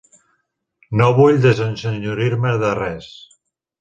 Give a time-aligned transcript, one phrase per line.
[1.01, 3.11] No vull desensenyorir-me de res.